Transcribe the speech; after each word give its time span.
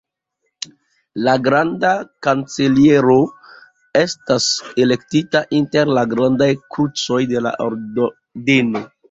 La 1.25 1.33
granda 1.47 1.91
kanceliero 2.27 3.17
estas 4.01 4.49
elektita 4.87 5.43
inter 5.59 5.93
la 5.99 6.07
grandaj 6.17 6.49
krucoj 6.73 7.21
de 7.35 7.47
la 7.51 7.55
ordeno. 7.69 8.85